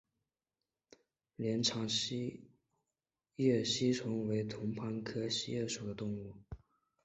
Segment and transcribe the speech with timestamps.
[1.35, 2.49] 链肠锡
[3.35, 6.33] 叶吸虫为同盘科锡叶属的动物。